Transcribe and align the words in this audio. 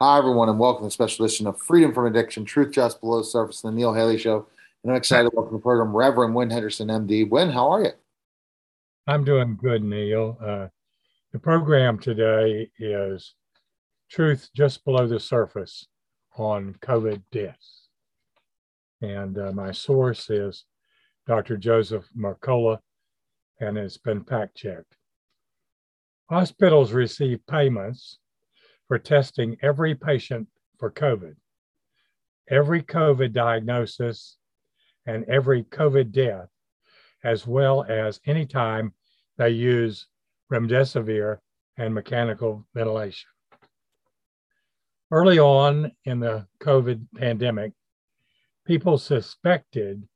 Hi, 0.00 0.16
everyone, 0.16 0.48
and 0.48 0.60
welcome 0.60 0.84
to 0.84 0.86
a 0.86 0.90
special 0.92 1.24
edition 1.24 1.48
of 1.48 1.60
Freedom 1.60 1.92
from 1.92 2.06
Addiction, 2.06 2.44
Truth 2.44 2.70
Just 2.70 3.00
Below 3.00 3.18
the 3.18 3.24
Surface, 3.24 3.62
the 3.62 3.72
Neil 3.72 3.92
Haley 3.92 4.16
Show. 4.16 4.46
And 4.84 4.92
I'm 4.92 4.96
excited 4.96 5.28
to 5.28 5.34
welcome 5.34 5.56
the 5.56 5.60
program 5.60 5.92
Reverend 5.92 6.36
Win 6.36 6.50
Henderson, 6.50 6.86
MD. 6.86 7.28
Win, 7.28 7.50
how 7.50 7.68
are 7.68 7.82
you? 7.82 7.90
I'm 9.08 9.24
doing 9.24 9.58
good, 9.60 9.82
Neil. 9.82 10.38
Uh, 10.40 10.68
the 11.32 11.40
program 11.40 11.98
today 11.98 12.70
is 12.78 13.34
Truth 14.08 14.50
Just 14.54 14.84
Below 14.84 15.08
the 15.08 15.18
Surface 15.18 15.88
on 16.36 16.76
COVID 16.80 17.20
deaths. 17.32 17.88
And 19.02 19.36
uh, 19.36 19.50
my 19.50 19.72
source 19.72 20.30
is 20.30 20.64
Dr. 21.26 21.56
Joseph 21.56 22.08
Mercola, 22.16 22.78
and 23.58 23.76
it's 23.76 23.98
been 23.98 24.22
fact 24.22 24.56
checked. 24.56 24.96
Hospitals 26.30 26.92
receive 26.92 27.44
payments 27.48 28.20
for 28.88 28.98
testing 28.98 29.56
every 29.62 29.94
patient 29.94 30.48
for 30.78 30.90
COVID. 30.90 31.36
Every 32.50 32.82
COVID 32.82 33.32
diagnosis 33.32 34.38
and 35.06 35.24
every 35.28 35.64
COVID 35.64 36.10
death, 36.10 36.48
as 37.22 37.46
well 37.46 37.84
as 37.84 38.20
any 38.26 38.46
time 38.46 38.94
they 39.36 39.50
use 39.50 40.06
remdesivir 40.50 41.38
and 41.76 41.94
mechanical 41.94 42.66
ventilation. 42.74 43.28
Early 45.10 45.38
on 45.38 45.92
in 46.04 46.20
the 46.20 46.46
COVID 46.60 47.06
pandemic, 47.16 47.72
people 48.66 48.98
suspected 48.98 50.06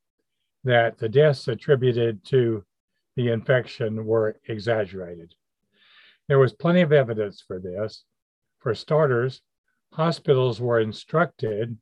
that 0.65 0.98
the 0.98 1.09
deaths 1.09 1.48
attributed 1.48 2.25
to 2.27 2.65
the 3.17 3.29
infection 3.29 4.07
were 4.07 4.37
exaggerated. 4.48 5.34
There 6.29 6.39
was 6.39 6.53
plenty 6.53 6.83
of 6.83 6.93
evidence 6.93 7.43
for 7.47 7.59
this, 7.59 8.05
for 8.62 8.75
starters, 8.75 9.43
hospitals 9.93 10.61
were 10.61 10.80
instructed 10.80 11.77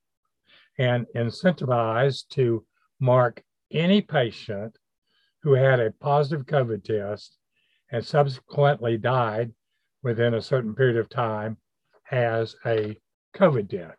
and 0.79 1.07
incentivized 1.15 2.29
to 2.31 2.65
mark 2.99 3.43
any 3.71 4.01
patient 4.01 4.77
who 5.43 5.53
had 5.53 5.79
a 5.79 5.91
positive 5.91 6.47
COVID 6.47 6.83
test 6.85 7.39
and 7.93 8.05
subsequently 8.05 8.97
died 8.97 9.53
within 10.03 10.35
a 10.35 10.43
certain 10.43 10.75
period 10.75 10.97
of 10.97 11.09
time 11.09 11.57
as 12.11 12.57
a 12.65 12.99
COVID 13.37 13.69
death. 13.69 13.99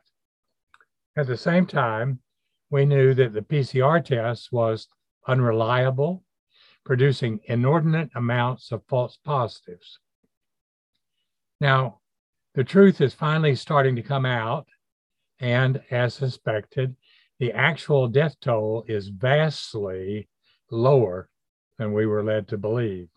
At 1.16 1.28
the 1.28 1.38
same 1.38 1.66
time, 1.66 2.20
we 2.70 2.86
knew 2.86 3.14
that 3.14 3.34
the 3.34 3.42
PCR 3.42 4.04
test 4.04 4.52
was 4.52 4.88
unreliable, 5.28 6.24
producing 6.86 7.40
inordinate 7.46 8.10
amounts 8.16 8.72
of 8.72 8.84
false 8.88 9.18
positives. 9.24 10.00
Now, 11.60 12.01
the 12.56 12.64
truth 12.64 13.02
is 13.02 13.14
finally 13.14 13.56
starting 13.56 13.96
to 13.96 14.02
come 14.02 14.26
out. 14.26 14.68
And 15.40 15.82
as 15.90 16.14
suspected, 16.14 16.96
the 17.40 17.52
actual 17.54 18.08
death 18.08 18.36
toll 18.42 18.86
is 18.88 19.08
vastly 19.08 20.30
lower 20.70 21.30
than 21.78 21.94
we 21.94 22.06
were 22.06 22.24
led 22.24 22.48
to 22.50 22.58
believe. 22.58 23.08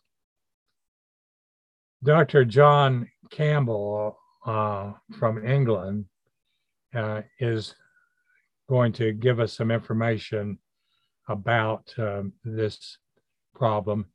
Dr. 2.03 2.45
John 2.45 3.11
Campbell 3.31 4.19
uh, 4.47 4.93
from 5.19 5.47
England 5.47 6.07
uh, 6.95 7.23
is 7.39 7.75
going 8.69 8.93
to 8.95 9.13
give 9.13 9.41
us 9.41 9.53
some 9.53 9.71
information 9.71 10.59
about 11.29 11.93
um, 11.99 12.33
this 12.45 12.99
problem. 13.55 14.07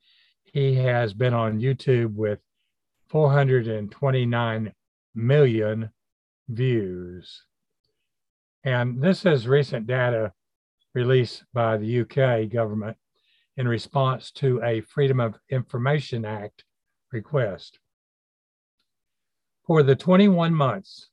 He 0.43 0.75
has 0.75 1.13
been 1.13 1.33
on 1.33 1.59
YouTube 1.59 2.15
with 2.15 2.39
429 3.09 4.73
million 5.15 5.89
views. 6.47 7.43
And 8.63 9.01
this 9.01 9.25
is 9.25 9.47
recent 9.47 9.87
data 9.87 10.33
released 10.93 11.43
by 11.53 11.77
the 11.77 12.01
UK 12.01 12.51
government 12.51 12.97
in 13.57 13.67
response 13.67 14.31
to 14.31 14.61
a 14.63 14.81
Freedom 14.81 15.19
of 15.19 15.35
Information 15.49 16.25
Act 16.25 16.63
request. 17.11 17.79
For 19.65 19.83
the 19.83 19.95
21 19.95 20.53
months 20.53 21.09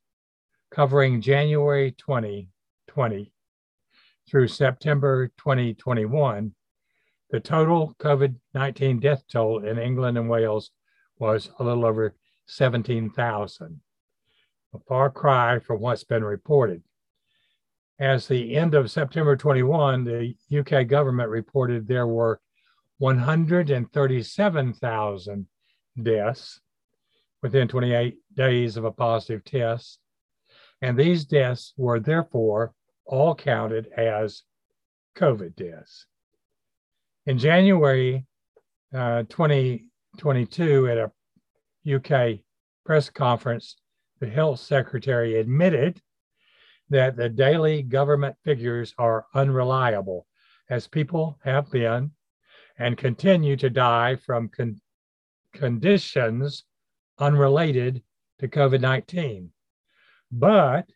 covering 0.71 1.21
January 1.21 1.91
2020 1.91 3.31
through 4.29 4.47
September 4.47 5.27
2021, 5.37 6.53
the 7.29 7.39
total 7.39 7.95
COVID 7.99 8.35
19 8.53 8.99
death 8.99 9.23
toll 9.31 9.65
in 9.65 9.77
England 9.77 10.17
and 10.17 10.29
Wales 10.29 10.71
was 11.19 11.49
a 11.59 11.63
little 11.63 11.85
over 11.85 12.15
17,000 12.47 13.81
a 14.73 14.79
far 14.87 15.09
cry 15.09 15.59
from 15.59 15.79
what's 15.79 16.03
been 16.03 16.23
reported. 16.23 16.83
As 17.99 18.27
the 18.27 18.55
end 18.55 18.75
of 18.75 18.91
September 18.91 19.35
21, 19.35 20.03
the 20.03 20.35
UK 20.55 20.87
government 20.87 21.29
reported 21.29 21.87
there 21.87 22.05
were 22.07 22.39
137,000 22.99 25.47
deaths 26.01 26.61
within 27.41 27.67
28 27.67 28.15
days 28.35 28.77
of 28.77 28.85
a 28.85 28.91
positive 28.91 29.43
test. 29.43 29.97
And 30.81 30.97
these 30.97 31.25
deaths 31.25 31.73
were 31.77 31.99
therefore 31.99 32.73
all 33.05 33.33
counted 33.33 33.87
as 33.97 34.43
COVID 35.17 35.55
deaths. 35.55 36.05
In 37.25 37.39
January 37.39 38.25
uh, 38.93 39.23
2022, 39.29 40.87
at 40.87 40.97
a 40.97 41.11
UK 41.95 42.39
press 42.85 43.09
conference, 43.09 43.77
the 44.19 44.29
health 44.29 44.59
secretary 44.59 45.39
admitted 45.39 46.01
that 46.89 47.15
the 47.15 47.29
daily 47.29 47.83
government 47.83 48.35
figures 48.43 48.93
are 48.97 49.25
unreliable, 49.33 50.25
as 50.69 50.87
people 50.87 51.37
have 51.43 51.69
been 51.71 52.11
and 52.79 52.97
continue 52.97 53.55
to 53.57 53.69
die 53.69 54.15
from 54.15 54.49
con- 54.49 54.81
conditions 55.53 56.63
unrelated 57.19 58.01
to 58.39 58.47
COVID 58.47 58.81
19. 58.81 59.51
But 60.31 60.89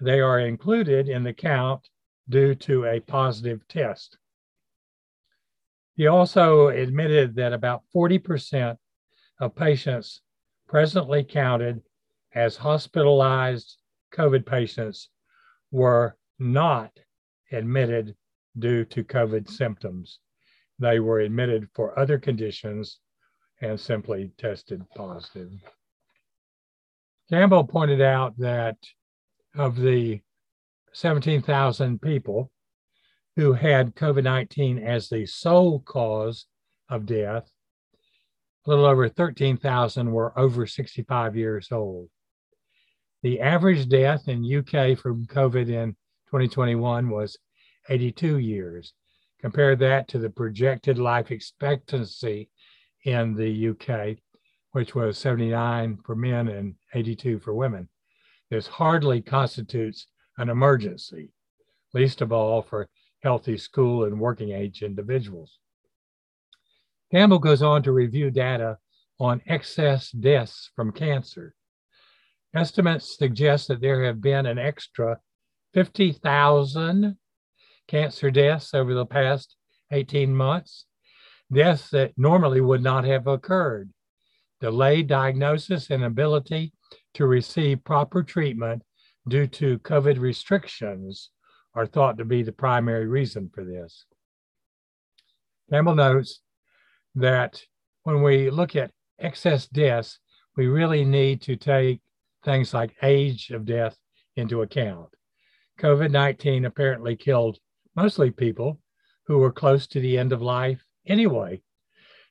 they 0.00 0.20
are 0.20 0.40
included 0.40 1.08
in 1.08 1.22
the 1.22 1.32
count 1.32 1.88
due 2.28 2.54
to 2.54 2.84
a 2.86 3.00
positive 3.00 3.66
test. 3.68 4.18
He 5.94 6.06
also 6.06 6.68
admitted 6.68 7.36
that 7.36 7.52
about 7.52 7.82
40% 7.94 8.76
of 9.40 9.54
patients 9.54 10.20
presently 10.68 11.24
counted 11.24 11.82
as 12.36 12.54
hospitalized 12.54 13.78
COVID 14.14 14.44
patients 14.44 15.08
were 15.70 16.16
not 16.38 16.92
admitted 17.50 18.14
due 18.58 18.84
to 18.84 19.02
COVID 19.02 19.48
symptoms. 19.48 20.18
They 20.78 21.00
were 21.00 21.20
admitted 21.20 21.68
for 21.74 21.98
other 21.98 22.18
conditions 22.18 22.98
and 23.62 23.80
simply 23.80 24.32
tested 24.36 24.82
positive. 24.94 25.50
Campbell 27.30 27.64
pointed 27.64 28.02
out 28.02 28.38
that 28.38 28.76
of 29.54 29.76
the 29.76 30.20
17,000 30.92 32.00
people 32.02 32.52
who 33.36 33.54
had 33.54 33.94
COVID 33.94 34.24
19 34.24 34.78
as 34.78 35.08
the 35.08 35.24
sole 35.24 35.80
cause 35.80 36.46
of 36.90 37.06
death, 37.06 37.50
a 38.66 38.70
little 38.70 38.84
over 38.84 39.08
13,000 39.08 40.12
were 40.12 40.38
over 40.38 40.66
65 40.66 41.36
years 41.36 41.72
old. 41.72 42.10
The 43.26 43.40
average 43.40 43.88
death 43.88 44.28
in 44.28 44.44
UK 44.44 44.96
from 44.96 45.26
COVID 45.26 45.68
in 45.68 45.96
2021 46.26 47.10
was 47.10 47.36
82 47.88 48.38
years. 48.38 48.92
Compare 49.40 49.74
that 49.74 50.06
to 50.10 50.20
the 50.20 50.30
projected 50.30 50.96
life 50.96 51.32
expectancy 51.32 52.50
in 53.02 53.34
the 53.34 53.70
UK, 53.70 54.18
which 54.70 54.94
was 54.94 55.18
79 55.18 55.98
for 56.06 56.14
men 56.14 56.46
and 56.46 56.76
82 56.94 57.40
for 57.40 57.52
women. 57.52 57.88
This 58.48 58.68
hardly 58.68 59.20
constitutes 59.22 60.06
an 60.38 60.48
emergency, 60.48 61.32
least 61.94 62.20
of 62.20 62.30
all 62.30 62.62
for 62.62 62.88
healthy 63.24 63.58
school 63.58 64.04
and 64.04 64.20
working 64.20 64.52
age 64.52 64.84
individuals. 64.84 65.58
Campbell 67.10 67.40
goes 67.40 67.60
on 67.60 67.82
to 67.82 67.90
review 67.90 68.30
data 68.30 68.78
on 69.18 69.42
excess 69.48 70.12
deaths 70.12 70.70
from 70.76 70.92
cancer 70.92 71.56
Estimates 72.54 73.16
suggest 73.16 73.68
that 73.68 73.80
there 73.80 74.04
have 74.04 74.20
been 74.20 74.46
an 74.46 74.58
extra 74.58 75.18
50,000 75.74 77.16
cancer 77.86 78.30
deaths 78.30 78.72
over 78.74 78.94
the 78.94 79.06
past 79.06 79.56
18 79.92 80.34
months, 80.34 80.86
deaths 81.52 81.90
that 81.90 82.12
normally 82.16 82.60
would 82.60 82.82
not 82.82 83.04
have 83.04 83.26
occurred. 83.26 83.90
Delayed 84.60 85.06
diagnosis 85.06 85.90
and 85.90 86.02
ability 86.02 86.72
to 87.14 87.26
receive 87.26 87.84
proper 87.84 88.22
treatment 88.22 88.82
due 89.28 89.46
to 89.46 89.78
COVID 89.80 90.18
restrictions 90.18 91.30
are 91.74 91.86
thought 91.86 92.16
to 92.18 92.24
be 92.24 92.42
the 92.42 92.52
primary 92.52 93.06
reason 93.06 93.50
for 93.54 93.64
this. 93.64 94.06
Campbell 95.70 95.94
notes 95.94 96.40
that 97.14 97.60
when 98.04 98.22
we 98.22 98.50
look 98.50 98.76
at 98.76 98.92
excess 99.18 99.66
deaths, 99.66 100.18
we 100.56 100.66
really 100.66 101.04
need 101.04 101.42
to 101.42 101.56
take 101.56 102.00
things 102.46 102.72
like 102.72 102.96
age 103.02 103.50
of 103.50 103.66
death 103.66 103.98
into 104.36 104.62
account. 104.62 105.08
COVID 105.80 106.10
19 106.10 106.64
apparently 106.64 107.16
killed 107.16 107.58
mostly 107.96 108.30
people 108.30 108.80
who 109.26 109.38
were 109.38 109.52
close 109.52 109.86
to 109.88 110.00
the 110.00 110.16
end 110.16 110.32
of 110.32 110.40
life 110.40 110.82
anyway. 111.06 111.60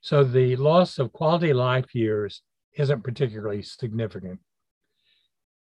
So 0.01 0.23
the 0.23 0.55
loss 0.55 0.97
of 0.99 1.11
quality 1.11 1.51
life 1.51 1.93
years 1.93 2.41
isn't 2.77 3.03
particularly 3.03 3.61
significant. 3.61 4.39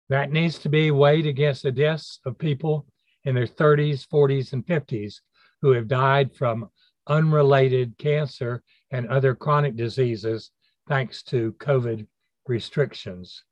That 0.08 0.30
needs 0.30 0.58
to 0.60 0.68
be 0.68 0.92
weighed 0.92 1.26
against 1.26 1.64
the 1.64 1.72
deaths 1.72 2.20
of 2.24 2.38
people 2.38 2.86
in 3.24 3.34
their 3.34 3.46
30s, 3.46 4.06
40s, 4.06 4.52
and 4.52 4.64
50s 4.64 5.16
who 5.60 5.72
have 5.72 5.88
died 5.88 6.36
from 6.36 6.70
unrelated 7.08 7.98
cancer 7.98 8.62
and 8.92 9.08
other 9.08 9.34
chronic 9.34 9.74
diseases 9.74 10.52
thanks 10.88 11.24
to 11.24 11.52
COVID 11.58 12.06
restrictions. 12.46 13.42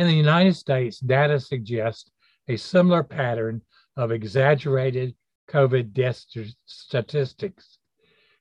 In 0.00 0.06
the 0.06 0.14
United 0.14 0.56
States, 0.56 0.98
data 0.98 1.38
suggests 1.38 2.10
a 2.48 2.56
similar 2.56 3.02
pattern 3.02 3.60
of 3.98 4.12
exaggerated 4.12 5.14
COVID 5.50 5.92
death 5.92 6.24
statistics. 6.64 7.76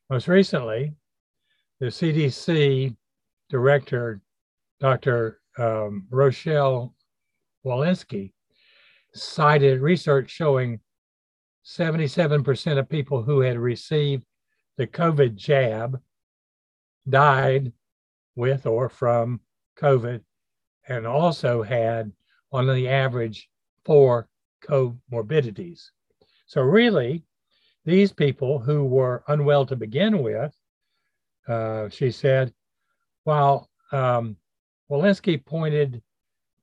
Most 0.09 0.29
recently, 0.29 0.93
the 1.81 1.87
CDC 1.87 2.95
director, 3.49 4.21
Dr. 4.79 5.41
Um, 5.57 6.07
Rochelle 6.09 6.95
Walensky, 7.65 8.31
cited 9.13 9.81
research 9.81 10.29
showing 10.29 10.79
77% 11.65 12.79
of 12.79 12.87
people 12.87 13.21
who 13.21 13.41
had 13.41 13.59
received 13.59 14.23
the 14.77 14.87
COVID 14.87 15.35
jab 15.35 15.99
died 17.09 17.73
with 18.37 18.65
or 18.65 18.87
from 18.87 19.41
COVID 19.77 20.21
and 20.89 21.07
also 21.07 21.61
had, 21.63 22.11
on 22.51 22.67
the 22.67 22.89
average, 22.89 23.47
four 23.85 24.27
comorbidities. 24.67 25.91
So, 26.47 26.61
really, 26.61 27.23
these 27.85 28.11
people 28.11 28.59
who 28.59 28.83
were 28.83 29.23
unwell 29.27 29.65
to 29.67 29.75
begin 29.75 30.21
with, 30.21 30.53
uh, 31.47 31.89
she 31.89 32.11
said, 32.11 32.53
while 33.23 33.69
um, 33.91 34.35
Walensky 34.91 35.43
pointed 35.43 36.01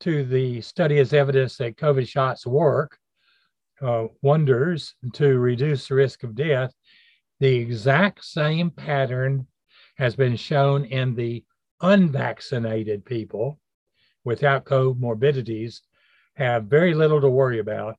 to 0.01 0.25
the 0.25 0.61
study 0.61 0.99
as 0.99 1.13
evidence 1.13 1.57
that 1.57 1.77
COVID 1.77 2.09
shots 2.09 2.47
work, 2.47 2.99
uh, 3.81 4.07
wonders 4.23 4.95
to 5.13 5.39
reduce 5.39 5.89
the 5.89 5.95
risk 5.95 6.23
of 6.23 6.35
death, 6.35 6.73
the 7.41 7.55
exact 7.55 8.25
same 8.25 8.71
pattern 8.71 9.47
has 9.97 10.17
been 10.17 10.37
shown 10.37 10.85
in 10.85 11.15
the 11.15 11.45
unvaccinated 11.81 13.05
people 13.05 13.59
without 14.27 14.65
comorbidities 14.65 15.81
have 16.35 16.65
very 16.65 16.93
little 16.93 17.21
to 17.21 17.29
worry 17.31 17.61
about 17.61 17.97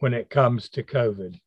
when 0.00 0.12
it 0.12 0.28
comes 0.28 0.68
to 0.68 0.82
COVID. 0.82 1.38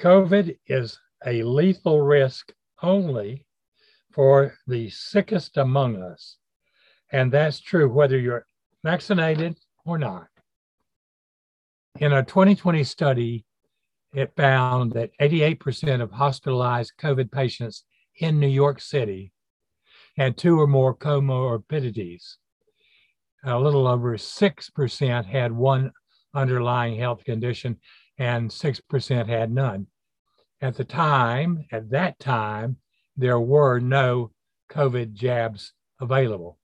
COVID 0.00 0.56
is 0.66 0.98
a 1.26 1.42
lethal 1.42 2.00
risk 2.00 2.52
only 2.82 3.44
for 4.10 4.54
the 4.66 4.88
sickest 4.88 5.58
among 5.58 6.02
us. 6.02 6.38
And 7.12 7.30
that's 7.30 7.60
true 7.60 7.88
whether 7.88 8.18
you're 8.18 8.46
vaccinated 8.82 9.58
or 9.84 9.98
not. 9.98 10.28
In 11.98 12.14
a 12.14 12.24
2020 12.24 12.82
study, 12.84 13.44
it 14.14 14.32
found 14.34 14.92
that 14.92 15.10
88% 15.20 16.00
of 16.00 16.10
hospitalized 16.10 16.92
COVID 16.98 17.30
patients 17.30 17.84
in 18.18 18.40
New 18.40 18.48
York 18.48 18.80
City 18.80 19.32
had 20.20 20.36
two 20.36 20.60
or 20.60 20.66
more 20.66 20.94
comorbidities. 20.94 22.34
A 23.42 23.58
little 23.58 23.88
over 23.88 24.18
6% 24.18 25.24
had 25.24 25.50
one 25.50 25.92
underlying 26.34 26.98
health 26.98 27.24
condition, 27.24 27.78
and 28.18 28.50
6% 28.50 29.26
had 29.26 29.50
none. 29.50 29.86
At 30.60 30.76
the 30.76 30.84
time, 30.84 31.64
at 31.72 31.88
that 31.92 32.18
time, 32.18 32.76
there 33.16 33.40
were 33.40 33.80
no 33.80 34.30
COVID 34.70 35.14
jabs 35.14 35.72
available. 36.02 36.58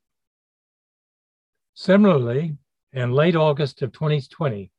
Similarly, 1.72 2.58
in 2.92 3.12
late 3.12 3.36
August 3.36 3.80
of 3.80 3.90
2020, 3.92 4.70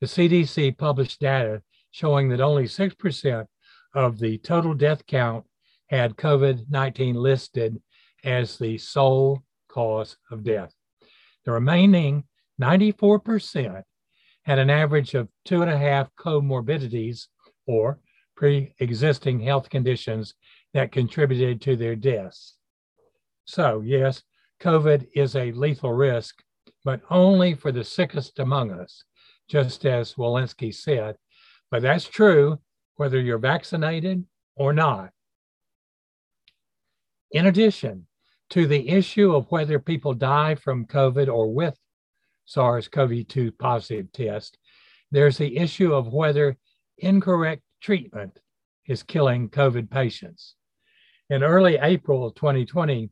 the 0.00 0.06
CDC 0.06 0.78
published 0.78 1.18
data 1.18 1.62
showing 1.90 2.28
that 2.28 2.40
only 2.40 2.66
6% 2.66 3.46
of 3.92 4.20
the 4.20 4.38
total 4.38 4.72
death 4.72 5.04
count 5.08 5.46
had 5.88 6.14
COVID 6.14 6.70
19 6.70 7.16
listed 7.16 7.82
as 8.24 8.58
the 8.58 8.78
sole 8.78 9.42
cause 9.68 10.16
of 10.30 10.44
death. 10.44 10.72
The 11.44 11.52
remaining 11.52 12.24
94% 12.60 13.82
had 14.44 14.58
an 14.58 14.70
average 14.70 15.14
of 15.14 15.28
two 15.44 15.62
and 15.62 15.70
a 15.70 15.78
half 15.78 16.08
comorbidities 16.16 17.26
or 17.66 17.98
pre 18.36 18.74
existing 18.78 19.40
health 19.40 19.68
conditions 19.70 20.34
that 20.72 20.92
contributed 20.92 21.60
to 21.62 21.76
their 21.76 21.96
deaths. 21.96 22.54
So, 23.44 23.82
yes, 23.84 24.22
COVID 24.60 25.08
is 25.14 25.36
a 25.36 25.52
lethal 25.52 25.92
risk, 25.92 26.42
but 26.84 27.00
only 27.10 27.54
for 27.54 27.72
the 27.72 27.84
sickest 27.84 28.38
among 28.38 28.72
us, 28.72 29.04
just 29.48 29.84
as 29.84 30.14
Walensky 30.14 30.74
said. 30.74 31.16
But 31.70 31.82
that's 31.82 32.06
true 32.06 32.58
whether 32.96 33.20
you're 33.20 33.38
vaccinated 33.38 34.24
or 34.56 34.72
not. 34.72 35.10
In 37.32 37.46
addition 37.46 38.06
to 38.50 38.66
the 38.66 38.88
issue 38.88 39.34
of 39.34 39.50
whether 39.50 39.78
people 39.78 40.14
die 40.14 40.54
from 40.54 40.86
COVID 40.86 41.28
or 41.28 41.52
with 41.52 41.78
SARS 42.44 42.88
CoV 42.88 43.26
2 43.26 43.52
positive 43.52 44.12
test, 44.12 44.58
there's 45.10 45.38
the 45.38 45.56
issue 45.56 45.94
of 45.94 46.12
whether 46.12 46.56
incorrect 46.98 47.62
treatment 47.80 48.38
is 48.86 49.02
killing 49.02 49.48
COVID 49.48 49.90
patients. 49.90 50.56
In 51.30 51.42
early 51.42 51.78
April 51.80 52.26
of 52.26 52.34
2020, 52.34 53.10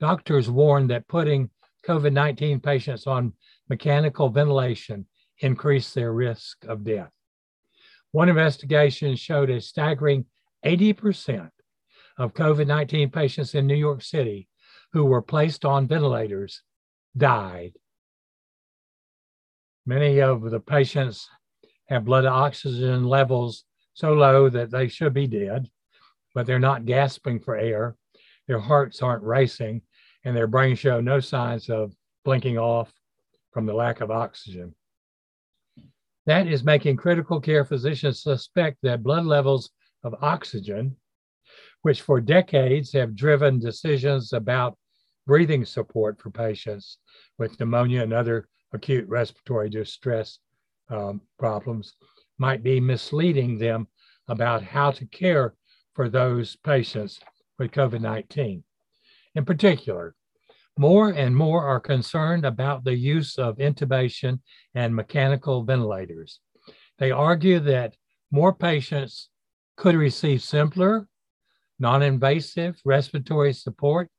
doctors 0.00 0.50
warned 0.50 0.90
that 0.90 1.08
putting 1.08 1.50
COVID 1.86 2.12
19 2.12 2.60
patients 2.60 3.06
on 3.06 3.32
mechanical 3.68 4.28
ventilation 4.28 5.06
increased 5.40 5.94
their 5.94 6.12
risk 6.12 6.64
of 6.66 6.84
death. 6.84 7.10
One 8.12 8.28
investigation 8.28 9.16
showed 9.16 9.50
a 9.50 9.60
staggering 9.60 10.26
80% 10.64 11.50
of 12.18 12.34
COVID 12.34 12.66
19 12.66 13.10
patients 13.10 13.54
in 13.54 13.66
New 13.66 13.74
York 13.74 14.02
City 14.02 14.48
who 14.94 15.04
were 15.04 15.20
placed 15.20 15.64
on 15.64 15.88
ventilators 15.88 16.62
died. 17.16 17.72
Many 19.84 20.20
of 20.20 20.48
the 20.48 20.60
patients 20.60 21.28
have 21.88 22.04
blood 22.04 22.24
oxygen 22.24 23.02
levels 23.02 23.64
so 23.94 24.12
low 24.12 24.48
that 24.48 24.70
they 24.70 24.86
should 24.86 25.12
be 25.12 25.26
dead, 25.26 25.68
but 26.32 26.46
they're 26.46 26.60
not 26.60 26.86
gasping 26.86 27.40
for 27.40 27.56
air. 27.56 27.96
Their 28.46 28.60
hearts 28.60 29.02
aren't 29.02 29.24
racing, 29.24 29.82
and 30.24 30.36
their 30.36 30.46
brains 30.46 30.78
show 30.78 31.00
no 31.00 31.18
signs 31.18 31.68
of 31.68 31.92
blinking 32.24 32.56
off 32.56 32.92
from 33.50 33.66
the 33.66 33.74
lack 33.74 34.00
of 34.00 34.12
oxygen. 34.12 34.76
That 36.26 36.46
is 36.46 36.62
making 36.62 36.98
critical 36.98 37.40
care 37.40 37.64
physicians 37.64 38.22
suspect 38.22 38.78
that 38.84 39.02
blood 39.02 39.24
levels 39.24 39.70
of 40.04 40.14
oxygen, 40.22 40.96
which 41.82 42.00
for 42.00 42.20
decades 42.20 42.92
have 42.92 43.16
driven 43.16 43.58
decisions 43.58 44.32
about 44.32 44.78
breathing 45.26 45.64
support 45.64 46.20
for 46.20 46.30
patients 46.30 46.98
with 47.38 47.58
pneumonia 47.58 48.02
and 48.02 48.12
other 48.12 48.48
acute 48.72 49.08
respiratory 49.08 49.70
distress 49.70 50.38
um, 50.90 51.20
problems, 51.38 51.94
might 52.38 52.62
be 52.62 52.80
misleading 52.80 53.58
them 53.58 53.86
about 54.28 54.62
how 54.62 54.90
to 54.90 55.06
care 55.06 55.54
for 55.94 56.08
those 56.08 56.56
patients 56.56 57.20
with 57.58 57.70
COVID 57.70 58.00
19. 58.00 58.64
In 59.34 59.44
particular, 59.44 60.14
more 60.76 61.10
and 61.10 61.36
more 61.36 61.64
are 61.64 61.80
concerned 61.80 62.44
about 62.44 62.84
the 62.84 62.96
use 62.96 63.38
of 63.38 63.58
intubation 63.58 64.40
and 64.74 64.94
mechanical 64.94 65.62
ventilators. 65.62 66.40
They 66.98 67.12
argue 67.12 67.60
that 67.60 67.94
more 68.30 68.52
patients 68.52 69.28
could 69.76 69.94
receive 69.94 70.42
simpler, 70.42 71.08
non 71.78 72.02
invasive 72.02 72.80
respiratory 72.84 73.52
support, 73.52 74.10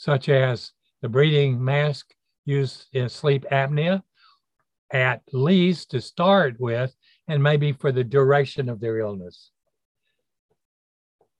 such 0.00 0.30
as 0.30 0.72
the 1.02 1.08
breathing 1.10 1.62
mask 1.62 2.14
used 2.46 2.86
in 2.94 3.06
sleep 3.06 3.44
apnea, 3.52 4.02
at 4.90 5.20
least 5.30 5.90
to 5.90 6.00
start 6.00 6.58
with, 6.58 6.94
and 7.28 7.42
maybe 7.42 7.72
for 7.72 7.92
the 7.92 8.02
duration 8.02 8.70
of 8.70 8.80
their 8.80 8.98
illness. 8.98 9.50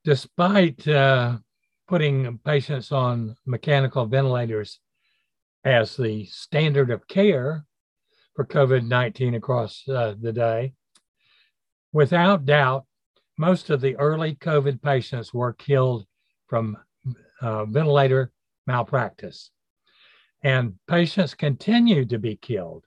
Despite 0.04 0.86
uh, 0.86 1.38
putting 1.88 2.36
patients 2.44 2.92
on 2.92 3.34
mechanical 3.46 4.04
ventilators 4.04 4.78
as 5.64 5.96
the 5.96 6.26
standard 6.26 6.90
of 6.90 7.08
care 7.08 7.64
for 8.36 8.44
COVID 8.44 8.86
19 8.86 9.36
across 9.36 9.88
uh, 9.88 10.14
the 10.20 10.34
day, 10.34 10.74
without 11.94 12.44
doubt, 12.44 12.84
most 13.38 13.70
of 13.70 13.80
the 13.80 13.96
early 13.96 14.34
COVID 14.34 14.82
patients 14.82 15.32
were 15.32 15.54
killed 15.54 16.04
from 16.46 16.76
uh, 17.40 17.64
ventilator 17.64 18.30
malpractice. 18.66 19.50
And 20.42 20.74
patients 20.88 21.34
continue 21.34 22.04
to 22.06 22.18
be 22.18 22.36
killed, 22.36 22.84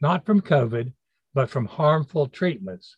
not 0.00 0.24
from 0.24 0.40
COVID, 0.40 0.92
but 1.34 1.50
from 1.50 1.66
harmful 1.66 2.28
treatments. 2.28 2.96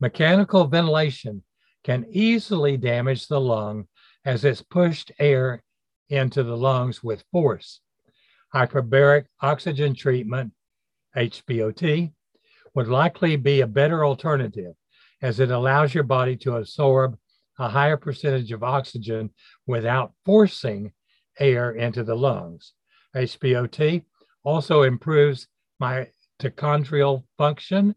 Mechanical 0.00 0.66
ventilation 0.66 1.42
can 1.84 2.04
easily 2.10 2.76
damage 2.76 3.28
the 3.28 3.40
lung 3.40 3.86
as 4.24 4.44
it's 4.44 4.60
pushed 4.60 5.12
air 5.18 5.62
into 6.10 6.42
the 6.42 6.56
lungs 6.56 7.02
with 7.02 7.24
force. 7.32 7.80
Hyperbaric 8.54 9.26
oxygen 9.40 9.94
treatment, 9.94 10.52
HBOT, 11.16 12.12
would 12.74 12.88
likely 12.88 13.36
be 13.36 13.60
a 13.60 13.66
better 13.66 14.04
alternative 14.04 14.74
as 15.22 15.40
it 15.40 15.50
allows 15.50 15.94
your 15.94 16.04
body 16.04 16.36
to 16.36 16.56
absorb 16.56 17.16
a 17.58 17.68
higher 17.68 17.96
percentage 17.96 18.52
of 18.52 18.62
oxygen 18.62 19.30
without 19.66 20.12
forcing 20.24 20.92
air 21.38 21.72
into 21.72 22.04
the 22.04 22.14
lungs. 22.14 22.72
HBOT 23.14 24.04
also 24.44 24.82
improves 24.82 25.48
mitochondrial 25.82 27.24
function, 27.38 27.94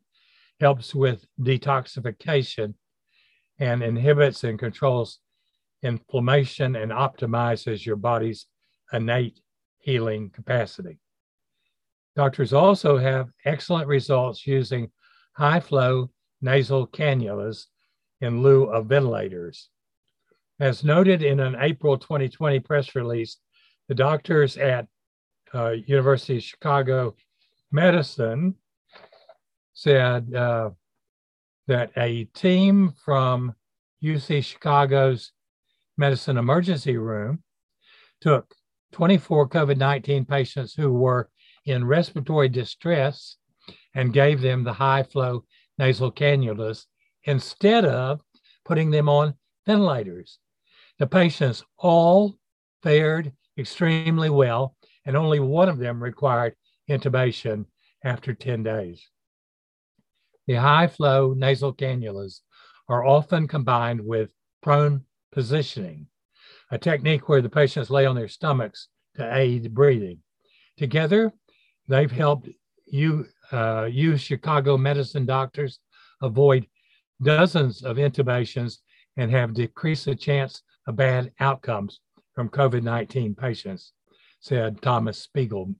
helps 0.60 0.96
with 0.96 1.26
detoxification, 1.40 2.74
and 3.60 3.84
inhibits 3.84 4.44
and 4.44 4.58
controls 4.58 5.20
inflammation 5.84 6.76
and 6.76 6.92
optimizes 6.92 7.86
your 7.86 7.96
body's 7.96 8.46
innate 8.92 9.40
healing 9.80 10.30
capacity. 10.30 11.00
Doctors 12.16 12.54
also 12.54 12.98
have 12.98 13.30
excellent 13.46 13.88
results 13.88 14.46
using 14.46 14.92
high 15.34 15.60
flow 15.60 16.10
nasal 16.42 16.88
cannulas 16.88 17.66
in 18.22 18.42
lieu 18.42 18.66
of 18.66 18.88
ventilators. 18.88 19.70
As 20.60 20.84
noted 20.84 21.24
in 21.24 21.40
an 21.40 21.56
April 21.60 21.98
2020 21.98 22.60
press 22.60 22.96
release, 22.96 23.38
the 23.88 23.96
doctors 23.96 24.58
at 24.58 24.88
uh, 25.54 25.72
University 25.86 26.38
of 26.38 26.44
Chicago 26.44 27.16
Medicine 27.72 28.56
said 29.74 30.34
uh, 30.34 30.72
that 31.68 31.92
a 31.96 32.26
team 32.26 32.94
from 33.04 33.56
UC 34.04 34.44
Chicago's 34.44 35.32
medicine 35.98 36.38
emergency 36.38 36.98
room 36.98 37.44
took 38.22 38.54
24 38.92 39.50
COVID 39.50 39.78
19 39.78 40.26
patients 40.26 40.74
who 40.74 40.92
were 40.92 41.30
in 41.66 41.86
respiratory 41.86 42.50
distress 42.50 43.38
and 43.94 44.14
gave 44.14 44.42
them 44.42 44.64
the 44.64 44.74
high 44.74 45.04
flow 45.04 45.46
nasal 45.78 46.12
cannulas 46.12 46.86
instead 47.30 47.86
of 47.86 48.22
putting 48.66 48.90
them 48.90 49.08
on 49.08 49.36
ventilators. 49.68 50.40
The 50.98 51.06
patients 51.06 51.64
all 51.78 52.36
fared 52.82 53.32
extremely 53.56 54.32
well, 54.32 54.76
and 55.06 55.16
only 55.16 55.40
one 55.40 55.70
of 55.70 55.78
them 55.78 56.02
required 56.02 56.56
intubation 56.90 57.66
after 58.04 58.34
10 58.34 58.64
days. 58.64 59.08
The 60.48 60.56
high 60.56 60.88
flow 60.88 61.36
nasal 61.38 61.72
cannulas 61.72 62.40
are 62.88 63.06
often 63.06 63.48
combined 63.48 64.04
with 64.04 64.32
prone 64.64 65.06
positioning, 65.32 66.08
a 66.72 66.80
technique 66.80 67.30
where 67.30 67.44
the 67.44 67.50
patients 67.50 67.92
lay 67.92 68.08
on 68.08 68.16
their 68.16 68.28
stomachs 68.28 68.88
to 69.18 69.38
aid 69.38 69.76
breathing. 69.76 70.18
Together, 70.78 71.32
they've 71.88 72.12
helped 72.12 72.50
you 72.88 73.28
uh, 73.52 73.84
UChicago 73.84 74.80
medicine 74.80 75.28
doctors 75.28 75.80
avoid 76.24 76.66
dozens 77.22 77.84
of 77.84 77.98
intubations 77.98 78.78
and 79.18 79.32
have 79.32 79.54
decreased 79.54 80.06
the 80.06 80.16
chance 80.16 80.62
of 80.88 80.96
bad 80.96 81.32
outcomes 81.40 82.00
from 82.34 82.50
COVID 82.50 82.84
19 82.84 83.36
patients, 83.36 83.94
said 84.40 84.82
Thomas 84.82 85.20
Spiegel, 85.22 85.76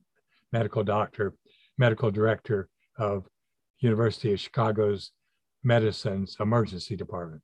medical 0.52 0.84
doctor, 0.84 1.34
medical 1.78 2.10
director 2.10 2.68
of 2.98 3.26
University 3.78 4.32
of 4.32 4.40
Chicago's 4.40 5.12
Medicine's 5.64 6.36
Emergency 6.40 6.96
Department. 6.96 7.42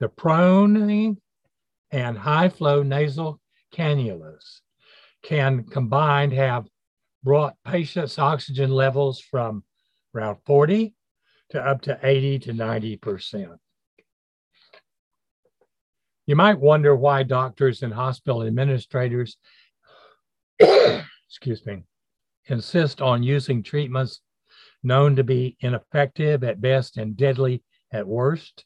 The 0.00 0.08
proning 0.08 1.16
and 1.90 2.18
high 2.18 2.50
flow 2.50 2.82
nasal 2.82 3.40
cannulas 3.74 4.60
can 5.22 5.64
combined 5.64 6.32
have 6.32 6.66
brought 7.22 7.56
patients' 7.64 8.18
oxygen 8.18 8.70
levels 8.70 9.20
from 9.20 9.64
around 10.14 10.36
40 10.44 10.94
to 11.50 11.60
up 11.60 11.82
to 11.82 11.98
80 12.02 12.40
to 12.40 12.52
90%. 12.52 13.58
You 16.26 16.34
might 16.34 16.58
wonder 16.58 16.94
why 16.94 17.22
doctors 17.22 17.82
and 17.82 17.94
hospital 17.94 18.42
administrators, 18.42 19.36
excuse 20.58 21.64
me, 21.64 21.84
insist 22.46 23.00
on 23.00 23.22
using 23.22 23.62
treatments 23.62 24.20
known 24.82 25.16
to 25.16 25.24
be 25.24 25.56
ineffective 25.60 26.42
at 26.44 26.60
best 26.60 26.96
and 26.96 27.16
deadly 27.16 27.62
at 27.92 28.06
worst, 28.06 28.64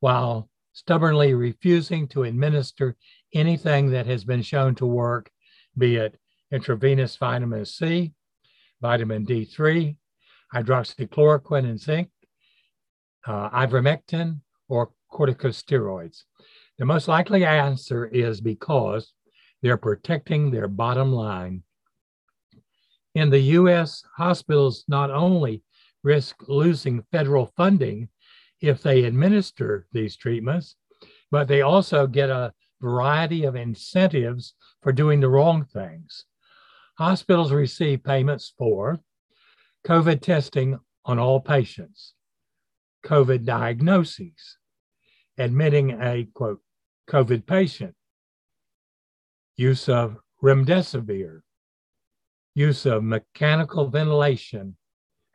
while 0.00 0.48
stubbornly 0.72 1.34
refusing 1.34 2.08
to 2.08 2.22
administer 2.22 2.96
anything 3.34 3.90
that 3.90 4.06
has 4.06 4.24
been 4.24 4.42
shown 4.42 4.74
to 4.76 4.86
work, 4.86 5.30
be 5.76 5.96
it 5.96 6.18
intravenous 6.52 7.16
vitamin 7.16 7.64
C, 7.64 8.12
vitamin 8.80 9.24
D3, 9.24 9.96
hydroxychloroquine 10.54 11.64
and 11.64 11.80
zinc, 11.80 12.10
uh, 13.26 13.50
ivermectin, 13.50 14.40
or 14.68 14.90
corticosteroids? 15.12 16.22
The 16.78 16.86
most 16.86 17.08
likely 17.08 17.44
answer 17.44 18.06
is 18.06 18.40
because 18.40 19.12
they're 19.62 19.76
protecting 19.76 20.50
their 20.50 20.68
bottom 20.68 21.12
line. 21.12 21.62
In 23.14 23.30
the 23.30 23.40
US, 23.40 24.02
hospitals 24.16 24.84
not 24.88 25.10
only 25.10 25.62
risk 26.02 26.36
losing 26.48 27.02
federal 27.12 27.46
funding 27.56 28.08
if 28.60 28.82
they 28.82 29.04
administer 29.04 29.86
these 29.92 30.16
treatments, 30.16 30.76
but 31.30 31.48
they 31.48 31.62
also 31.62 32.06
get 32.06 32.30
a 32.30 32.52
variety 32.80 33.44
of 33.44 33.56
incentives 33.56 34.54
for 34.82 34.92
doing 34.92 35.20
the 35.20 35.28
wrong 35.28 35.64
things. 35.64 36.24
Hospitals 36.98 37.52
receive 37.52 38.04
payments 38.04 38.52
for 38.58 39.00
COVID 39.86 40.20
testing 40.20 40.78
on 41.04 41.18
all 41.18 41.40
patients, 41.40 42.14
COVID 43.04 43.44
diagnoses, 43.44 44.58
admitting 45.38 46.00
a 46.00 46.28
quote, 46.34 46.60
COVID 47.08 47.46
patient, 47.46 47.94
use 49.56 49.88
of 49.88 50.16
remdesivir, 50.42 51.40
use 52.54 52.86
of 52.86 53.02
mechanical 53.02 53.88
ventilation, 53.88 54.76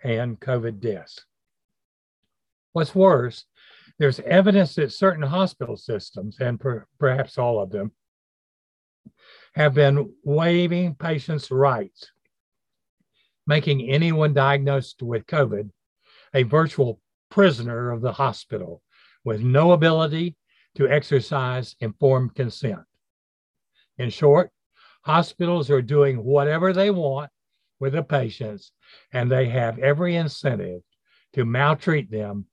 and 0.04 0.40
COVID 0.40 0.80
deaths. 0.80 1.26
What's 2.74 2.94
worse, 2.94 3.46
there's 3.98 4.20
evidence 4.20 4.76
that 4.76 4.94
certain 4.94 5.24
hospital 5.24 5.76
systems, 5.76 6.38
and 6.40 6.60
per, 6.60 6.86
perhaps 7.00 7.38
all 7.38 7.60
of 7.60 7.72
them, 7.72 7.92
have 9.56 9.74
been 9.74 10.14
waiving 10.24 10.94
patients' 10.94 11.50
rights, 11.50 12.12
making 13.48 13.90
anyone 13.90 14.34
diagnosed 14.34 15.02
with 15.02 15.26
COVID 15.26 15.72
a 16.34 16.44
virtual 16.44 17.00
prisoner 17.30 17.92
of 17.92 18.02
the 18.02 18.14
hospital 18.14 18.82
with 19.24 19.42
no 19.42 19.72
ability 19.72 20.36
to 20.76 20.88
exercise 20.88 21.76
informed 21.80 22.36
consent. 22.36 22.80
In 23.98 24.10
short, 24.10 24.52
hospitals 25.02 25.70
are 25.70 25.82
doing 25.82 26.24
whatever 26.24 26.74
they 26.74 26.92
want 26.92 27.32
with 27.80 27.94
the 27.94 28.04
patients, 28.04 28.72
and 29.12 29.32
they 29.32 29.48
have 29.48 29.80
every 29.80 30.16
incentive 30.16 30.82
to 31.34 31.46
maltreat 31.46 32.10
them 32.10 32.46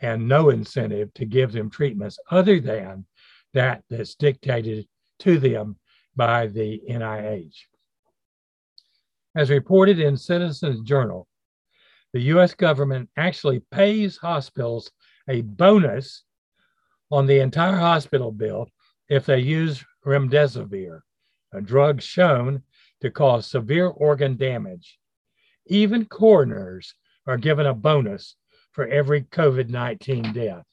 and 0.00 0.28
no 0.28 0.50
incentive 0.50 1.12
to 1.14 1.24
give 1.24 1.52
them 1.52 1.70
treatments 1.70 2.18
other 2.30 2.60
than 2.60 3.06
that 3.54 3.82
that's 3.88 4.14
dictated 4.14 4.86
to 5.20 5.38
them 5.38 5.76
by 6.16 6.46
the 6.46 6.82
NIH. 6.90 7.54
As 9.34 9.50
reported 9.50 9.98
in 9.98 10.16
Citizens 10.16 10.80
Journal, 10.82 11.26
the 12.12 12.20
US 12.34 12.54
government 12.54 13.08
actually 13.16 13.60
pays 13.70 14.16
hospitals 14.16 14.90
a 15.28 15.40
bonus 15.40 16.24
on 17.10 17.26
the 17.26 17.40
entire 17.40 17.76
hospital 17.76 18.32
bill 18.32 18.68
if 19.08 19.26
they 19.26 19.38
use 19.38 19.84
remdesivir, 20.06 21.00
a 21.52 21.60
drug 21.60 22.00
shown 22.00 22.62
to 23.00 23.10
cause 23.10 23.46
severe 23.46 23.88
organ 23.88 24.36
damage. 24.36 24.98
Even 25.66 26.04
coroners 26.04 26.94
are 27.26 27.36
given 27.36 27.66
a 27.66 27.74
bonus 27.74 28.36
for 28.72 28.86
every 28.86 29.22
COVID 29.22 29.68
19 29.68 30.32
death. 30.32 30.64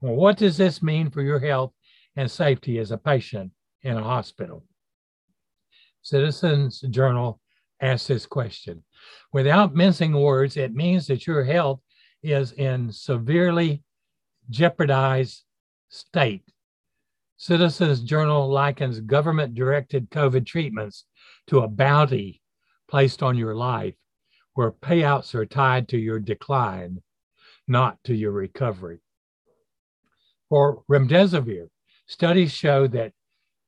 Well, 0.00 0.14
what 0.14 0.36
does 0.36 0.56
this 0.56 0.82
mean 0.82 1.10
for 1.10 1.22
your 1.22 1.38
health 1.38 1.72
and 2.16 2.30
safety 2.30 2.78
as 2.78 2.90
a 2.90 2.98
patient 2.98 3.52
in 3.82 3.96
a 3.96 4.02
hospital? 4.02 4.64
Citizens 6.02 6.80
Journal 6.90 7.40
asks 7.80 8.08
this 8.08 8.26
question. 8.26 8.84
Without 9.32 9.74
mincing 9.74 10.12
words, 10.12 10.56
it 10.56 10.74
means 10.74 11.06
that 11.06 11.26
your 11.26 11.44
health 11.44 11.80
is 12.22 12.52
in 12.52 12.90
severely 12.90 13.82
jeopardized 14.50 15.44
state 15.88 16.42
Citizens 17.38 18.00
Journal 18.00 18.48
likens 18.48 19.00
government 19.00 19.54
directed 19.54 20.10
COVID 20.10 20.46
treatments 20.46 21.04
to 21.48 21.60
a 21.60 21.68
bounty 21.68 22.40
placed 22.88 23.22
on 23.22 23.36
your 23.36 23.54
life 23.54 23.94
where 24.54 24.72
payouts 24.72 25.34
are 25.34 25.44
tied 25.44 25.88
to 25.88 25.98
your 25.98 26.18
decline, 26.18 27.02
not 27.68 28.02
to 28.04 28.14
your 28.14 28.32
recovery. 28.32 29.00
For 30.48 30.82
remdesivir, 30.90 31.68
studies 32.06 32.52
show 32.52 32.86
that 32.86 33.12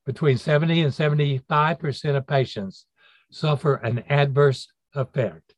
between 0.05 0.39
70 0.39 0.81
and 0.81 0.91
75% 0.91 2.15
of 2.15 2.25
patients 2.25 2.85
suffer 3.31 3.75
an 3.75 4.03
adverse 4.09 4.67
effect, 4.95 5.53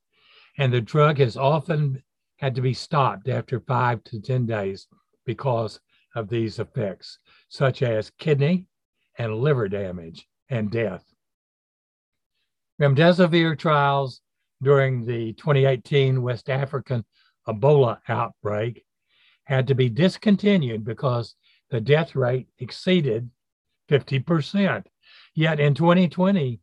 and 0.58 0.72
the 0.72 0.82
drug 0.82 1.18
has 1.18 1.38
often 1.38 2.04
had 2.38 2.56
to 2.56 2.62
be 2.62 2.74
stopped 2.74 3.28
after 3.28 3.60
five 3.60 4.04
to 4.06 4.20
10 4.20 4.46
days 4.46 4.88
because 5.25 5.80
of 6.16 6.28
these 6.30 6.60
effects, 6.60 7.20
such 7.50 7.82
as 7.82 8.12
kidney 8.18 8.66
and 9.18 9.36
liver 9.36 9.70
damage 9.70 10.28
and 10.50 10.72
death. 10.72 11.06
Remdesivir 12.82 13.58
trials 13.58 14.22
during 14.62 15.06
the 15.06 15.34
2018 15.34 16.22
West 16.22 16.50
African 16.50 17.06
Ebola 17.48 18.00
outbreak 18.08 18.84
had 19.44 19.68
to 19.68 19.75
be 19.75 19.90
discontinued 19.90 20.84
because 20.84 21.36
the 21.70 21.82
death 21.82 22.16
rate 22.16 22.48
exceeded 22.60 23.30
50%. 23.90 24.86
Yet 25.36 25.60
in 25.60 25.74
2020, 25.74 26.61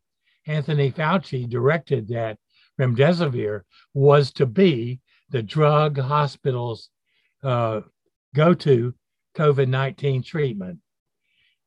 Anthony 0.49 0.91
Fauci 0.91 1.47
directed 1.47 2.07
that 2.07 2.39
remdesivir 2.81 3.61
was 3.93 4.33
to 4.33 4.47
be 4.47 4.99
the 5.29 5.43
drug 5.43 5.99
hospitals 5.99 6.89
uh, 7.43 7.81
go 8.33 8.55
to 8.55 8.95
COVID 9.37 9.67
19 9.67 10.23
treatment, 10.23 10.79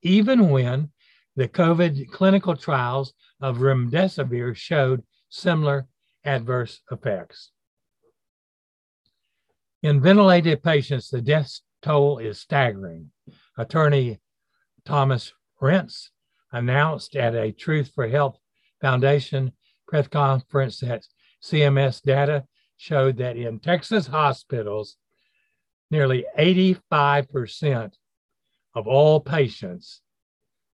even 0.03 0.51
when 0.51 0.91
the 1.37 1.47
COVID 1.47 2.11
clinical 2.11 2.57
trials 2.57 3.15
of 3.41 3.59
remdesivir 3.59 4.57
showed 4.57 5.05
similar 5.29 5.87
adverse 6.25 6.81
effects. 6.91 7.53
In 9.85 10.01
ventilated 10.01 10.61
patients, 10.61 11.09
the 11.09 11.23
death 11.23 11.61
toll 11.83 12.19
is 12.19 12.41
staggering. 12.41 13.13
Attorney 13.57 14.21
Thomas 14.85 15.33
Renz 15.61 16.09
announced 16.51 17.15
at 17.15 17.37
a 17.37 17.53
Truth 17.53 17.93
for 17.95 18.09
Health 18.09 18.39
Foundation 18.83 19.53
press 19.89 20.09
conference 20.09 20.81
that 20.81 21.07
CMS 21.43 22.03
data 22.03 22.45
showed 22.77 23.17
that 23.19 23.37
in 23.37 23.61
Texas 23.61 24.09
hospitals, 24.09 24.97
nearly 25.91 26.27
85% 26.39 27.93
of 28.75 28.87
all 28.87 29.21
patients 29.21 30.03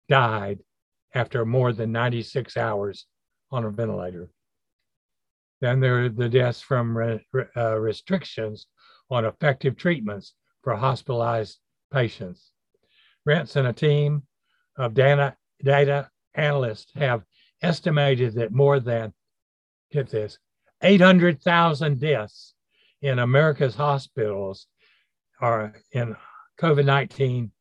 died 0.08 0.60
after 1.14 1.46
more 1.46 1.74
than 1.74 1.92
96 1.92 2.56
hours 2.56 3.06
on 3.52 3.66
a 3.66 3.72
ventilator. 3.72 4.30
Then 5.60 5.80
there 5.80 6.06
are 6.06 6.10
the 6.10 6.30
deaths 6.30 6.62
from 6.62 6.98
re, 6.98 7.20
uh, 7.56 7.78
restrictions 7.78 8.68
on 9.10 9.26
effective 9.26 9.76
treatments 9.76 10.34
for 10.64 10.76
hospitalized 10.76 11.58
patients. 11.92 12.52
Renz 13.28 13.56
and 13.56 13.68
a 13.68 13.74
team 13.74 14.24
of 14.78 14.94
data, 14.94 15.36
data 15.64 16.10
analysts 16.36 16.92
have 16.96 17.24
estimated 17.62 18.36
that 18.36 18.52
more 18.52 18.80
than, 18.80 19.14
get 19.92 20.10
this, 20.10 20.38
800,000 20.82 22.00
deaths 22.00 22.54
in 23.02 23.20
America's 23.20 23.76
hospitals 23.76 24.68
are 25.40 25.74
in 25.92 26.16
COVID 26.60 26.86
19 26.86 27.52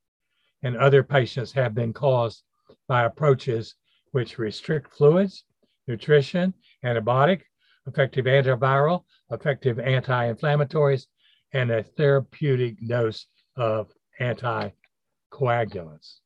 and 0.63 0.77
other 0.77 1.03
patients 1.03 1.53
have 1.53 1.75
been 1.75 1.93
caused 1.93 2.43
by 2.89 3.05
approaches 3.05 3.75
which 4.13 4.39
restrict 4.39 4.95
fluids, 4.95 5.45
nutrition, 5.87 6.55
antibiotic, 6.85 7.43
effective 7.87 8.25
antiviral, 8.25 9.05
effective 9.31 9.79
anti 9.79 10.33
inflammatories, 10.33 11.07
and 11.53 11.71
a 11.71 11.83
therapeutic 11.83 12.77
dose 12.87 13.27
of 13.57 13.93
anticoagulants. 14.21 16.21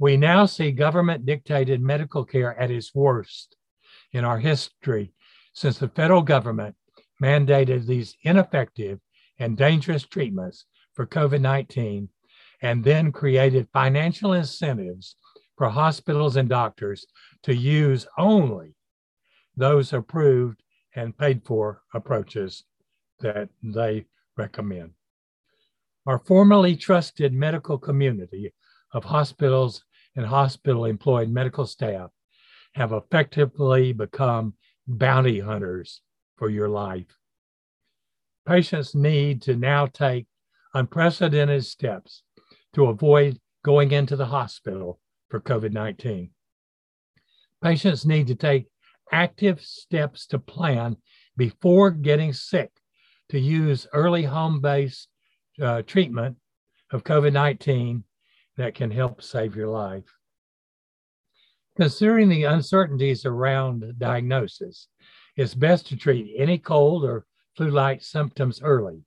We 0.00 0.16
now 0.16 0.46
see 0.46 0.72
government 0.72 1.26
dictated 1.26 1.82
medical 1.82 2.24
care 2.24 2.58
at 2.58 2.70
its 2.70 2.94
worst 2.94 3.54
in 4.12 4.24
our 4.24 4.38
history 4.38 5.12
since 5.52 5.78
the 5.78 5.88
federal 5.88 6.22
government 6.22 6.74
mandated 7.22 7.84
these 7.84 8.16
ineffective 8.22 8.98
and 9.38 9.58
dangerous 9.58 10.04
treatments 10.04 10.64
for 10.94 11.04
COVID 11.04 11.42
19 11.42 12.08
and 12.62 12.82
then 12.82 13.12
created 13.12 13.68
financial 13.74 14.32
incentives 14.32 15.16
for 15.58 15.68
hospitals 15.68 16.36
and 16.36 16.48
doctors 16.48 17.06
to 17.42 17.54
use 17.54 18.06
only 18.16 18.74
those 19.54 19.92
approved 19.92 20.62
and 20.96 21.18
paid 21.18 21.42
for 21.44 21.82
approaches 21.92 22.64
that 23.18 23.50
they 23.62 24.06
recommend. 24.38 24.92
Our 26.06 26.20
formerly 26.20 26.74
trusted 26.74 27.34
medical 27.34 27.76
community 27.76 28.54
of 28.94 29.04
hospitals 29.04 29.84
and 30.16 30.26
hospital 30.26 30.84
employed 30.84 31.30
medical 31.30 31.66
staff 31.66 32.10
have 32.74 32.92
effectively 32.92 33.92
become 33.92 34.54
bounty 34.86 35.40
hunters 35.40 36.02
for 36.36 36.48
your 36.48 36.68
life. 36.68 37.16
Patients 38.46 38.94
need 38.94 39.42
to 39.42 39.56
now 39.56 39.86
take 39.86 40.26
unprecedented 40.74 41.64
steps 41.64 42.22
to 42.72 42.86
avoid 42.86 43.38
going 43.64 43.92
into 43.92 44.16
the 44.16 44.26
hospital 44.26 45.00
for 45.28 45.40
COVID 45.40 45.72
19. 45.72 46.30
Patients 47.62 48.06
need 48.06 48.26
to 48.28 48.34
take 48.34 48.66
active 49.12 49.60
steps 49.60 50.26
to 50.26 50.38
plan 50.38 50.96
before 51.36 51.90
getting 51.90 52.32
sick 52.32 52.70
to 53.28 53.38
use 53.38 53.86
early 53.92 54.22
home 54.22 54.60
based 54.60 55.08
uh, 55.60 55.82
treatment 55.82 56.36
of 56.90 57.04
COVID 57.04 57.32
19 57.32 58.04
that 58.56 58.74
can 58.74 58.90
help 58.90 59.22
save 59.22 59.56
your 59.56 59.68
life. 59.68 60.04
Considering 61.76 62.28
the 62.28 62.44
uncertainties 62.44 63.24
around 63.24 63.94
diagnosis, 63.98 64.88
it's 65.36 65.54
best 65.54 65.86
to 65.86 65.96
treat 65.96 66.34
any 66.36 66.58
cold 66.58 67.04
or 67.04 67.24
flu 67.56 67.70
like 67.70 68.02
symptoms 68.02 68.60
early. 68.62 69.02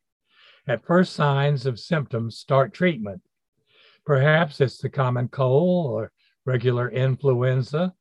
At 0.68 0.86
first 0.86 1.14
signs 1.14 1.66
of 1.66 1.80
symptoms, 1.80 2.38
start 2.38 2.74
treatment. 2.74 3.22
Perhaps 4.06 4.62
it's 4.62 4.78
the 4.78 4.90
common 4.90 5.28
cold 5.28 5.92
or 5.92 6.12
regular 6.46 6.90
influenza. 6.90 7.94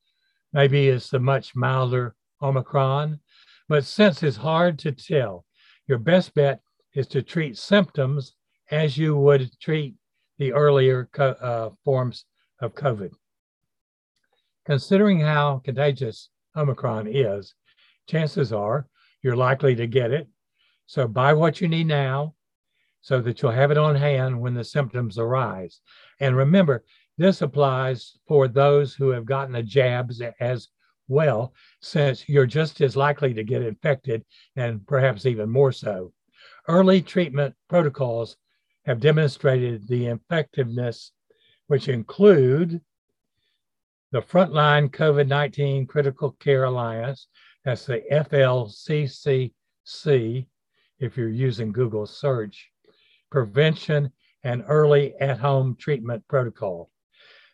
Maybe 0.52 0.88
it's 0.88 1.10
the 1.10 1.18
much 1.18 1.54
milder 1.54 2.14
Omicron. 2.40 3.20
But 3.68 3.84
since 3.84 4.22
it's 4.22 4.36
hard 4.36 4.78
to 4.80 4.92
tell, 4.92 5.44
your 5.86 5.98
best 5.98 6.34
bet 6.34 6.60
is 6.94 7.06
to 7.08 7.22
treat 7.22 7.56
symptoms 7.56 8.34
as 8.70 8.96
you 8.96 9.16
would 9.16 9.50
treat 9.60 9.94
the 10.38 10.52
earlier 10.52 11.08
uh, 11.18 11.70
forms 11.84 12.24
of 12.60 12.74
COVID. 12.74 13.10
Considering 14.64 15.20
how 15.20 15.60
contagious 15.64 16.30
Omicron 16.56 17.08
is, 17.08 17.54
chances 18.08 18.52
are 18.52 18.86
you're 19.22 19.36
likely 19.36 19.74
to 19.76 19.86
get 19.86 20.10
it. 20.10 20.28
So 20.86 21.06
buy 21.06 21.32
what 21.32 21.60
you 21.60 21.68
need 21.68 21.86
now 21.86 22.34
so 23.00 23.20
that 23.20 23.40
you'll 23.40 23.52
have 23.52 23.70
it 23.70 23.78
on 23.78 23.94
hand 23.94 24.40
when 24.40 24.54
the 24.54 24.64
symptoms 24.64 25.18
arise. 25.18 25.80
And 26.20 26.36
remember, 26.36 26.84
this 27.18 27.42
applies 27.42 28.18
for 28.26 28.48
those 28.48 28.94
who 28.94 29.10
have 29.10 29.24
gotten 29.24 29.52
the 29.52 29.62
jabs 29.62 30.22
as 30.40 30.68
well, 31.08 31.52
since 31.80 32.28
you're 32.28 32.46
just 32.46 32.80
as 32.80 32.96
likely 32.96 33.34
to 33.34 33.44
get 33.44 33.62
infected 33.62 34.24
and 34.56 34.86
perhaps 34.86 35.26
even 35.26 35.50
more 35.50 35.72
so. 35.72 36.12
Early 36.68 37.02
treatment 37.02 37.54
protocols 37.68 38.36
have 38.84 39.00
demonstrated 39.00 39.86
the 39.88 40.06
effectiveness, 40.06 41.12
which 41.66 41.88
include 41.88 42.80
the 44.10 44.20
Frontline 44.20 44.90
COVID 44.90 45.28
19 45.28 45.86
Critical 45.86 46.32
Care 46.32 46.64
Alliance, 46.64 47.28
that's 47.64 47.86
the 47.86 48.02
FLCCC, 48.10 49.50
if 50.98 51.16
you're 51.16 51.28
using 51.28 51.72
Google 51.72 52.06
search, 52.06 52.70
prevention 53.30 54.12
and 54.44 54.64
early 54.68 55.14
at 55.20 55.38
home 55.38 55.76
treatment 55.76 56.26
protocol. 56.28 56.90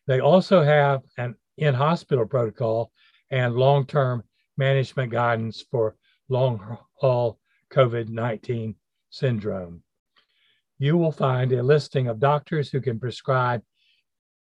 They 0.06 0.20
also 0.20 0.62
have 0.62 1.02
an 1.18 1.34
in 1.58 1.74
hospital 1.74 2.26
protocol 2.26 2.90
and 3.30 3.54
long 3.54 3.86
term 3.86 4.22
management 4.56 5.12
guidance 5.12 5.64
for 5.70 5.96
long 6.28 6.78
haul 6.94 7.38
COVID 7.72 8.08
19 8.08 8.74
syndrome. 9.10 9.82
You 10.78 10.96
will 10.96 11.12
find 11.12 11.52
a 11.52 11.62
listing 11.62 12.08
of 12.08 12.20
doctors 12.20 12.70
who 12.70 12.80
can 12.80 12.98
prescribe 13.00 13.62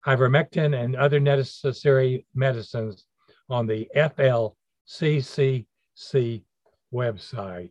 ivermectin 0.06 0.82
and 0.82 0.96
other 0.96 1.20
necessary 1.20 2.26
medicines 2.34 3.04
on 3.48 3.66
the 3.66 3.88
FLCCC 3.94 5.64
website. 6.92 7.70